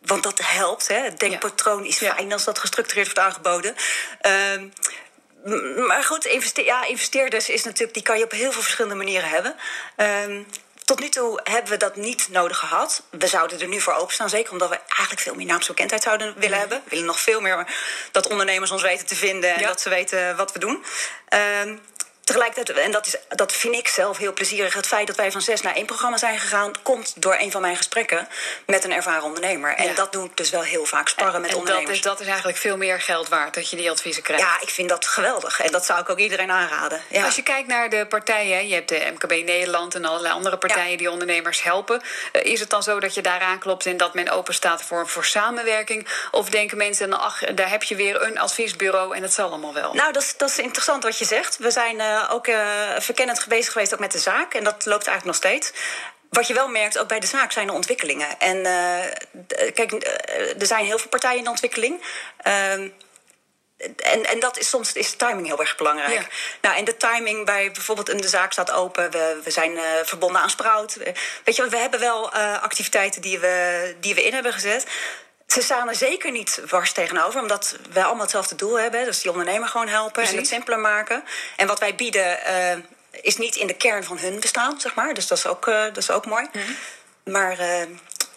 Want 0.00 0.22
dat 0.22 0.40
helpt. 0.44 0.88
Hè. 0.88 0.96
Het 0.96 1.18
denkpatroon 1.18 1.84
is 1.84 1.98
fijn 1.98 2.32
als 2.32 2.44
dat 2.44 2.58
gestructureerd 2.58 3.06
wordt 3.06 3.20
aangeboden. 3.20 3.74
Ehm, 4.20 4.68
maar 5.86 6.04
goed, 6.04 6.24
investe 6.24 6.64
ja, 6.64 6.84
investeerders 6.84 7.48
is 7.48 7.64
natuurlijk, 7.64 7.94
die 7.94 8.02
kan 8.02 8.18
je 8.18 8.24
op 8.24 8.30
heel 8.30 8.52
veel 8.52 8.62
verschillende 8.62 8.96
manieren 8.96 9.28
hebben. 9.28 9.54
Ehm, 9.96 10.42
tot 10.84 11.00
nu 11.00 11.08
toe 11.08 11.40
hebben 11.44 11.70
we 11.70 11.76
dat 11.76 11.96
niet 11.96 12.28
nodig 12.30 12.58
gehad. 12.58 13.02
We 13.10 13.26
zouden 13.26 13.60
er 13.60 13.68
nu 13.68 13.80
voor 13.80 13.94
openstaan, 13.94 14.28
zeker 14.28 14.52
omdat 14.52 14.68
we 14.68 14.78
eigenlijk 14.86 15.20
veel 15.20 15.34
meer 15.34 15.46
naamsbekendheid 15.46 16.02
zouden 16.02 16.34
willen 16.38 16.58
hebben. 16.58 16.80
We 16.84 16.90
willen 16.90 17.04
nog 17.04 17.20
veel 17.20 17.40
meer 17.40 17.66
dat 18.10 18.28
ondernemers 18.28 18.70
ons 18.70 18.82
weten 18.82 19.06
te 19.06 19.16
vinden 19.16 19.54
en 19.54 19.62
dat 19.62 19.80
ze 19.80 19.88
weten 19.88 20.36
wat 20.36 20.52
we 20.52 20.58
doen. 20.58 20.84
Uh, 21.34 21.76
Tegelijkertijd, 22.24 22.78
en 22.78 22.90
dat, 22.90 23.06
is, 23.06 23.16
dat 23.28 23.52
vind 23.52 23.74
ik 23.74 23.88
zelf 23.88 24.18
heel 24.18 24.32
plezierig, 24.32 24.74
het 24.74 24.86
feit 24.86 25.06
dat 25.06 25.16
wij 25.16 25.32
van 25.32 25.40
zes 25.40 25.60
naar 25.60 25.74
één 25.74 25.86
programma 25.86 26.16
zijn 26.16 26.38
gegaan, 26.38 26.72
komt 26.82 27.22
door 27.22 27.36
een 27.38 27.50
van 27.50 27.60
mijn 27.60 27.76
gesprekken 27.76 28.28
met 28.66 28.84
een 28.84 28.92
ervaren 28.92 29.22
ondernemer. 29.22 29.74
En 29.74 29.94
dat 29.94 30.12
doe 30.12 30.24
ik 30.24 30.36
dus 30.36 30.50
wel 30.50 30.62
heel 30.62 30.84
vaak, 30.84 31.08
sparren 31.08 31.40
met 31.40 31.50
en 31.50 31.56
ondernemers. 31.56 31.88
Dat 31.88 31.96
is, 31.96 32.02
dat 32.02 32.20
is 32.20 32.26
eigenlijk 32.26 32.58
veel 32.58 32.76
meer 32.76 33.00
geld 33.00 33.28
waard, 33.28 33.54
dat 33.54 33.70
je 33.70 33.76
die 33.76 33.90
adviezen 33.90 34.22
krijgt. 34.22 34.44
Ja, 34.44 34.60
ik 34.60 34.68
vind 34.68 34.88
dat 34.88 35.06
geweldig. 35.06 35.60
En 35.60 35.72
dat 35.72 35.84
zou 35.84 36.00
ik 36.00 36.10
ook 36.10 36.18
iedereen 36.18 36.50
aanraden. 36.50 37.02
Ja. 37.08 37.24
Als 37.24 37.36
je 37.36 37.42
kijkt 37.42 37.68
naar 37.68 37.90
de 37.90 38.06
partijen, 38.08 38.68
je 38.68 38.74
hebt 38.74 38.88
de 38.88 39.12
MKB 39.12 39.30
Nederland 39.30 39.94
en 39.94 40.04
allerlei 40.04 40.34
andere 40.34 40.56
partijen 40.56 40.98
die 40.98 41.10
ondernemers 41.10 41.62
helpen. 41.62 42.02
Eh, 42.32 42.44
is 42.44 42.60
het 42.60 42.70
dan 42.70 42.82
zo 42.82 43.00
dat 43.00 43.14
je 43.14 43.22
daar 43.22 43.40
aanklopt 43.40 43.86
en 43.86 43.96
dat 43.96 44.14
men 44.14 44.28
open 44.28 44.54
staat 44.54 44.82
voor, 44.82 45.08
voor 45.08 45.24
samenwerking? 45.24 46.06
Of 46.30 46.50
denken 46.50 46.76
mensen, 46.76 47.12
ach, 47.12 47.38
daar 47.54 47.70
heb 47.70 47.82
je 47.82 47.94
weer 47.94 48.22
een 48.22 48.38
adviesbureau 48.38 49.16
en 49.16 49.22
het 49.22 49.32
zal 49.32 49.48
allemaal 49.48 49.74
wel? 49.74 49.94
Nou, 49.94 50.12
dat 50.12 50.22
is, 50.22 50.36
dat 50.36 50.48
is 50.48 50.58
interessant 50.58 51.02
wat 51.02 51.18
je 51.18 51.24
zegt. 51.24 51.58
We 51.58 51.70
zijn 51.70 51.96
uh, 51.96 52.11
ook 52.30 52.46
uh, 52.46 52.98
verkennend 52.98 53.46
bezig 53.48 53.72
geweest 53.72 53.94
ook 53.94 54.00
met 54.00 54.12
de 54.12 54.18
zaak. 54.18 54.54
En 54.54 54.64
dat 54.64 54.86
loopt 54.86 55.06
eigenlijk 55.06 55.24
nog 55.24 55.36
steeds. 55.36 55.72
Wat 56.30 56.46
je 56.46 56.54
wel 56.54 56.68
merkt, 56.68 56.98
ook 56.98 57.08
bij 57.08 57.20
de 57.20 57.26
zaak 57.26 57.52
zijn 57.52 57.68
er 57.68 57.74
ontwikkelingen. 57.74 58.38
En 58.38 58.56
uh, 58.56 59.72
kijk, 59.74 59.92
er 60.58 60.66
zijn 60.66 60.84
heel 60.84 60.98
veel 60.98 61.08
partijen 61.08 61.38
in 61.38 61.44
de 61.44 61.50
ontwikkeling. 61.50 62.02
Uh, 62.46 62.90
en, 63.96 64.24
en 64.24 64.40
dat 64.40 64.58
is 64.58 64.68
soms 64.68 64.92
is 64.92 65.10
de 65.10 65.16
timing 65.16 65.46
heel 65.46 65.60
erg 65.60 65.76
belangrijk. 65.76 66.20
Ja. 66.20 66.26
Nou, 66.60 66.76
en 66.76 66.84
de 66.84 66.96
timing 66.96 67.44
bij 67.44 67.70
bijvoorbeeld 67.70 68.08
een 68.08 68.20
de 68.20 68.28
zaak 68.28 68.52
staat 68.52 68.70
open, 68.70 69.10
we, 69.10 69.40
we 69.44 69.50
zijn 69.50 69.72
uh, 69.72 69.82
verbonden 70.04 70.40
aan 70.40 70.50
Sprout. 70.50 70.96
Weet 71.44 71.56
je, 71.56 71.68
we 71.68 71.76
hebben 71.76 72.00
wel 72.00 72.36
uh, 72.36 72.62
activiteiten 72.62 73.22
die 73.22 73.38
we, 73.38 73.96
die 74.00 74.14
we 74.14 74.24
in 74.24 74.34
hebben 74.34 74.52
gezet. 74.52 74.86
Ze 75.52 75.62
staan 75.62 75.88
er 75.88 75.94
zeker 75.94 76.30
niet 76.30 76.60
wars 76.68 76.92
tegenover, 76.92 77.40
omdat 77.40 77.76
wij 77.92 78.02
allemaal 78.02 78.22
hetzelfde 78.22 78.54
doel 78.54 78.78
hebben. 78.78 79.04
Dus 79.04 79.20
die 79.20 79.30
ondernemer 79.30 79.68
gewoon 79.68 79.88
helpen 79.88 80.12
Precies. 80.12 80.32
en 80.32 80.38
het 80.38 80.46
simpeler 80.46 80.78
maken. 80.78 81.24
En 81.56 81.66
wat 81.66 81.78
wij 81.78 81.94
bieden 81.94 82.38
uh, 82.46 83.22
is 83.22 83.36
niet 83.36 83.56
in 83.56 83.66
de 83.66 83.74
kern 83.74 84.04
van 84.04 84.18
hun 84.18 84.40
bestaan, 84.40 84.80
zeg 84.80 84.94
maar. 84.94 85.14
Dus 85.14 85.26
dat 85.26 85.38
is 85.38 85.46
ook, 85.46 85.66
uh, 85.66 85.84
dat 85.84 85.96
is 85.96 86.10
ook 86.10 86.26
mooi. 86.26 86.48
Mm-hmm. 86.52 86.76
Maar 87.24 87.58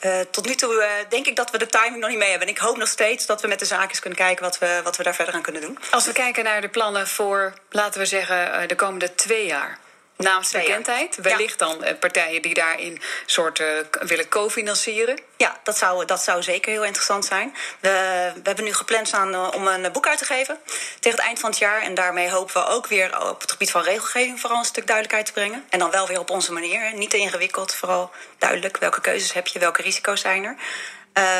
uh, 0.03 0.19
tot 0.31 0.45
nu 0.45 0.55
toe 0.55 1.05
denk 1.09 1.27
ik 1.27 1.35
dat 1.35 1.51
we 1.51 1.57
de 1.57 1.67
timing 1.67 1.97
nog 1.97 2.09
niet 2.09 2.19
mee 2.19 2.29
hebben. 2.29 2.47
En 2.47 2.53
ik 2.53 2.59
hoop 2.59 2.77
nog 2.77 2.87
steeds 2.87 3.25
dat 3.25 3.41
we 3.41 3.47
met 3.47 3.59
de 3.59 3.65
zaakjes 3.65 3.99
kunnen 3.99 4.19
kijken 4.19 4.43
wat 4.43 4.57
we, 4.57 4.81
wat 4.83 4.97
we 4.97 5.03
daar 5.03 5.15
verder 5.15 5.33
aan 5.33 5.41
kunnen 5.41 5.61
doen. 5.61 5.79
Als 5.91 6.05
we 6.05 6.11
kijken 6.11 6.43
naar 6.43 6.61
de 6.61 6.69
plannen 6.69 7.07
voor, 7.07 7.53
laten 7.69 7.99
we 7.99 8.05
zeggen, 8.05 8.67
de 8.67 8.75
komende 8.75 9.15
twee 9.15 9.45
jaar 9.45 9.79
naamsbekendheid. 10.17 11.15
Wellicht 11.15 11.59
dan 11.59 11.83
uh, 11.83 11.89
partijen 11.99 12.41
die 12.41 12.53
daarin 12.53 13.01
soort 13.25 13.59
uh, 13.59 13.67
willen 13.99 14.29
cofinancieren. 14.29 15.19
Ja, 15.37 15.59
dat 15.63 15.77
zou, 15.77 16.05
dat 16.05 16.21
zou 16.21 16.43
zeker 16.43 16.71
heel 16.71 16.83
interessant 16.83 17.25
zijn. 17.25 17.55
We, 17.79 17.89
we 18.33 18.41
hebben 18.43 18.63
nu 18.65 18.73
gepland 18.73 19.07
staan 19.07 19.33
uh, 19.33 19.47
om 19.53 19.67
een 19.67 19.91
boek 19.91 20.07
uit 20.07 20.17
te 20.17 20.25
geven 20.25 20.59
tegen 20.99 21.17
het 21.17 21.27
eind 21.27 21.39
van 21.39 21.49
het 21.49 21.59
jaar. 21.59 21.81
En 21.81 21.93
daarmee 21.93 22.29
hopen 22.29 22.53
we 22.53 22.67
ook 22.67 22.87
weer 22.87 23.29
op 23.29 23.41
het 23.41 23.51
gebied 23.51 23.71
van 23.71 23.81
regelgeving 23.81 24.39
vooral 24.39 24.59
een 24.59 24.65
stuk 24.65 24.87
duidelijkheid 24.87 25.25
te 25.25 25.33
brengen. 25.33 25.65
En 25.69 25.79
dan 25.79 25.91
wel 25.91 26.07
weer 26.07 26.19
op 26.19 26.29
onze 26.29 26.53
manier. 26.53 26.93
Niet 26.93 27.09
te 27.09 27.17
ingewikkeld, 27.17 27.75
vooral 27.75 28.11
duidelijk. 28.37 28.77
Welke 28.77 29.01
keuzes 29.01 29.33
heb 29.33 29.47
je, 29.47 29.59
welke 29.59 29.81
risico's 29.81 30.21
zijn 30.21 30.43
er. 30.43 30.55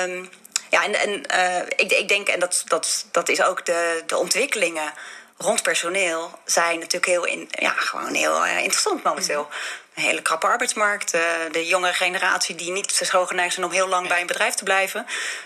Um, 0.03 0.29
ja, 0.70 0.84
en, 0.84 0.94
en 0.94 1.24
ik, 1.75 1.91
ik 1.91 2.08
denk, 2.08 2.27
en 2.27 2.39
dat, 2.39 2.63
dat, 2.67 3.05
dat 3.12 3.29
is 3.29 3.44
ook 3.44 3.65
de, 3.65 4.03
de 4.05 4.17
ontwikkelingen 4.17 4.94
rond 5.38 5.63
personeel 5.63 6.39
zijn 6.46 6.80
natuurlijk 6.80 7.06
heel, 7.06 7.25
in, 7.25 7.50
ja, 7.51 7.72
gewoon 7.72 8.13
heel 8.13 8.46
uh, 8.46 8.58
interessant 8.58 9.04
momenteel. 9.04 9.48
Een 9.96 10.04
hele 10.04 10.22
krappe 10.22 10.48
arbeidsmarkt. 10.48 11.15
Uh, 11.15 11.22
de 11.51 11.65
jongere 11.65 11.94
generatie 11.94 12.56
die 12.56 12.72
niet 12.72 12.92
zo 12.92 13.25
geneigd 13.25 13.54
zijn 13.54 13.65
om 13.65 13.72
heel 13.72 13.88
lang 13.88 14.08
bij 14.08 14.22
een 14.22 14.27
bedrijf 14.27 14.54
te 14.54 14.63
blijven. 14.63 15.06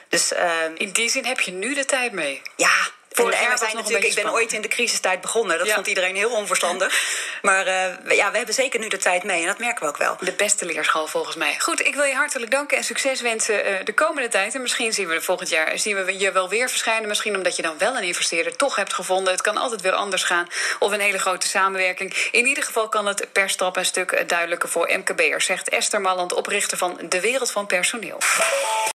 Dus, 0.10 0.32
uh, 0.32 0.52
in 0.76 0.92
die 0.92 1.10
zin 1.10 1.26
heb 1.26 1.40
je 1.40 1.52
nu 1.52 1.74
de 1.74 1.86
tijd 1.86 2.12
mee. 2.12 2.42
Ja, 2.56 2.72
en, 3.12 3.32
en 3.32 3.50
we 3.50 3.58
zijn 3.58 3.76
natuurlijk, 3.76 4.06
ik 4.06 4.16
ben 4.16 4.32
ooit 4.32 4.54
in 4.54 4.62
de 4.62 4.68
crisistijd 4.68 5.22
begonnen. 5.22 5.58
Dat 5.58 5.68
ja. 5.68 5.74
vond 5.74 5.88
iedereen 5.88 6.16
heel 6.16 6.32
onverstandig. 6.32 6.94
Maar 7.42 7.68
uh, 7.68 8.16
ja, 8.18 8.32
we 8.32 8.38
hebben 8.38 8.56
zeker 8.56 8.80
nu 8.80 8.88
de 8.88 8.98
tijd 8.98 9.24
mee 9.24 9.42
en 9.42 9.48
dat 9.48 9.60
merken 9.60 9.84
we 9.84 9.90
ook 9.90 9.98
wel. 9.98 10.18
De 10.20 10.32
beste 10.32 10.66
leerschool 10.66 11.08
volgens 11.08 11.36
mij. 11.36 11.60
Goed, 11.60 11.86
ik 11.86 11.96
wil 11.96 12.04
je 12.04 12.14
hartelijk 12.14 12.52
danken 12.52 12.78
en 12.78 12.84
succes 12.84 13.22
wensen 13.22 13.72
uh, 13.72 13.76
de 13.84 13.94
komende 13.94 14.30
tijd. 14.30 14.56
En 14.56 14.62
misschien 14.62 14.94
zien 14.94 15.08
we 15.08 15.22
volgend 15.22 15.50
jaar 15.50 15.78
zien 15.78 16.06
we 16.06 16.20
je 16.20 16.32
wel 16.32 16.50
weer 16.50 16.70
verschijnen. 16.70 17.08
Misschien 17.08 17.36
omdat 17.36 17.56
je 17.56 17.62
dan 17.62 17.78
wel 17.78 17.98
een 17.98 18.04
investeerder 18.04 18.56
toch 18.56 18.76
hebt 18.76 18.94
gevonden. 18.94 19.34
Het 19.34 19.42
kan 19.42 19.58
altijd 19.58 19.82
weer 19.82 19.92
anders 19.92 20.24
gaan. 20.24 20.48
Of 20.80 20.92
een 20.92 21.00
hele 21.00 21.20
grote 21.20 21.48
samenwerking. 21.48 22.30
In 22.32 22.46
ieder 22.46 22.64
geval 22.64 22.90
kan 22.90 23.08
het 23.08 23.28
per 23.32 23.50
stap 23.50 23.78
een 23.78 23.86
stuk 23.86 24.24
duidelijker 24.28 24.70
voor 24.70 24.92
MKB'ers, 24.98 25.46
zegt 25.46 25.70
Esther 25.70 26.02
Malland, 26.02 26.34
oprichter 26.34 26.78
van 26.78 27.00
De 27.10 27.20
Wereld 27.20 27.52
van 27.52 27.66
Personeel. 27.66 28.18